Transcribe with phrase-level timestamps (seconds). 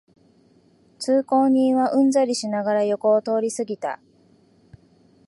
[0.97, 3.99] 通行人はうんざりしながら横を通りすぎた